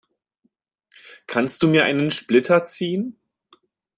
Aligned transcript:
Kannst 1.27 1.61
du 1.61 1.67
mir 1.67 1.83
einen 1.85 2.09
Splitter 2.09 2.65
ziehen? 2.65 3.21